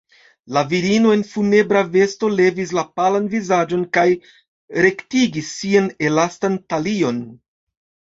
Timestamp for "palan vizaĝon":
2.99-3.83